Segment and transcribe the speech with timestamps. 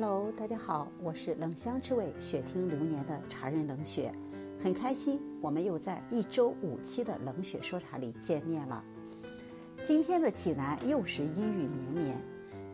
[0.00, 4.12] Hello，大家好，我是冷香之味雪听流年的茶人冷雪，
[4.62, 8.80] 很开心我们又在一周五期的冷雪说茶里见面了。
[9.82, 12.16] 今天的济南又是阴雨绵绵，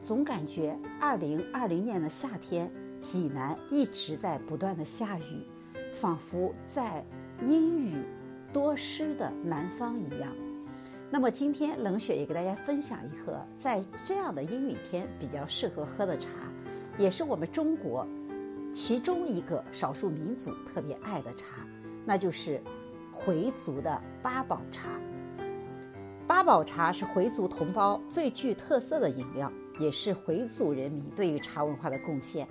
[0.00, 2.68] 总感觉二零二零年的夏天
[3.00, 5.46] 济南一直在不断的下雨，
[5.92, 7.06] 仿佛在
[7.40, 8.04] 阴雨
[8.52, 10.34] 多湿的南方一样。
[11.08, 16.28] 那么今天冷雪也给大家分享一盒在这样的阴雨天比较适合喝的茶，
[16.98, 18.06] 也是我们中国
[18.72, 21.66] 其中一个少数民族特别爱的茶，
[22.04, 22.60] 那就是
[23.10, 24.88] 回族的八宝茶。
[26.26, 32.48] 八宝茶是回族同胞最具特色的饮料，也是回族人民对于茶文化的贡献。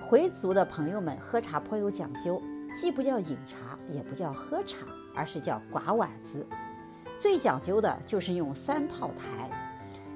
[0.00, 2.40] 回族的朋友们喝茶颇有讲究，
[2.74, 6.46] 既不叫饮茶，也不叫喝茶，而是叫刮碗子。
[7.18, 9.50] 最讲究的就是用三泡台，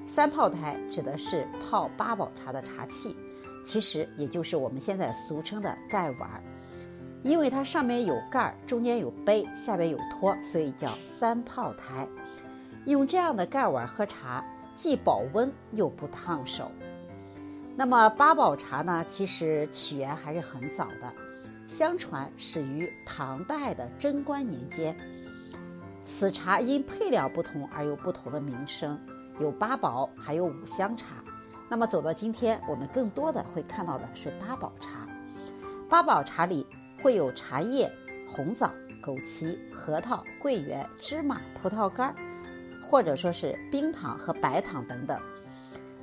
[0.06, 3.16] 三泡台指的是泡八宝茶的茶器，
[3.64, 6.42] 其实也就是我们现在俗称的盖碗。
[7.22, 12.06] 因为它上面有盖儿，中间有杯，下边有托，所以叫三泡台。
[12.84, 14.44] 用这样的盖碗喝茶，
[14.76, 16.70] 既保温又不烫手。
[17.74, 21.12] 那么八宝茶呢，其实起源还是很早的，
[21.66, 24.96] 相传始于唐代的贞观年间。
[26.04, 28.96] 此茶因配料不同而有不同的名声，
[29.38, 31.16] 有八宝，还有五香茶。
[31.68, 35.06] 那么走到今天，我们更多的会看到的是八宝茶。
[35.88, 36.66] 八宝茶里
[37.02, 37.90] 会有茶叶、
[38.26, 38.70] 红枣、
[39.02, 42.14] 枸杞、核桃、桂圆、芝麻、葡萄干儿，
[42.82, 45.20] 或者说是冰糖和白糖等等。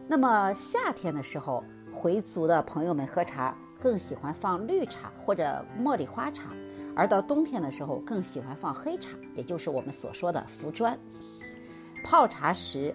[0.08, 6.50] 那么夏天的时候，回族的朋友们喝茶更喜欢放绿茶或者茉莉花茶。
[6.96, 10.98] 而到冬天的时候，更喜欢放黑茶，也就是我们所说的茯砖。
[12.04, 12.94] 泡茶时，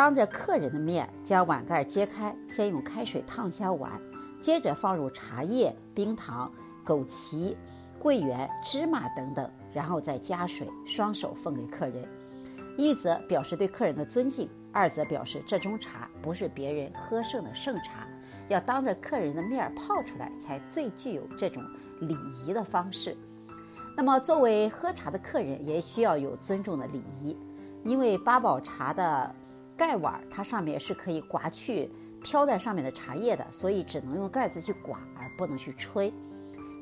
[0.00, 4.00] 当着客人的面将碗盖揭开，先用开水烫下碗，
[4.40, 6.50] 接着放入茶叶、冰糖、
[6.86, 7.54] 枸杞、
[7.98, 12.08] 桂圆、芝麻等等，然后再加水，双手奉给客人。
[12.78, 18.08] 一则表示对客人的尊敬，二则表示这种茶不是别人喝剩的剩茶，
[18.48, 21.62] 要当着客人的面泡出来，才最具有这种。
[22.00, 23.14] 礼仪的方式，
[23.94, 27.36] 那么作为喝茶的客人也需要有尊重的礼仪，
[27.84, 29.34] 因为八宝茶的
[29.80, 31.90] 盖碗它上面是可以刮去
[32.22, 36.12] 飘在上面的茶叶的，所以只能用盖子去刮，而不能去吹。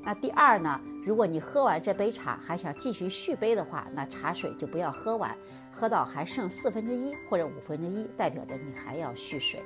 [0.03, 5.32] 那第二呢，如果你喝完这杯茶还想继续续杯的话，那茶水就不要喝完，
[5.70, 9.62] 喝到还剩四分之一或者五分之一，代表着你还要续水。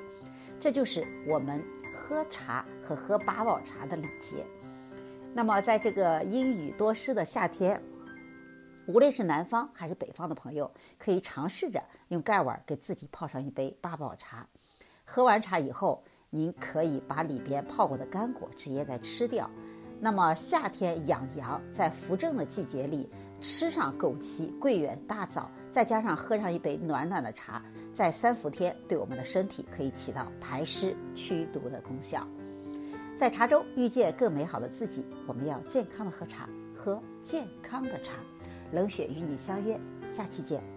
[0.59, 1.59] 这就是我们
[1.91, 4.45] 喝茶和喝八宝茶的礼节。
[5.33, 7.81] 那么，在这个阴雨多湿的夏天，
[8.85, 14.45] 无论是南方还是北方的朋友，可以尝试着用盖碗给自己泡上一杯八宝茶。
[15.05, 19.49] 喝完茶以后，您可以把里边泡过的干果直接再吃掉。
[19.99, 32.27] 那么夏天养阳，在扶正的季节里，吃上枸杞、桂圆、大枣，再加上喝上一杯暖暖的茶，在三伏天对我们的身体可以起到排湿驱毒的功效。
[33.17, 38.15] 在茶中遇见更美好的自己，我们要健康的喝茶，喝健康的茶。
[38.73, 39.79] 冷雪与你相约，
[40.09, 40.72] 下期见。